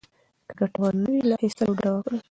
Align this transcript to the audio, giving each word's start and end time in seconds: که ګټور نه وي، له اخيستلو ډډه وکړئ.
که 0.47 0.53
ګټور 0.59 0.93
نه 1.01 1.09
وي، 1.13 1.21
له 1.27 1.33
اخيستلو 1.37 1.77
ډډه 1.79 1.91
وکړئ. 1.93 2.17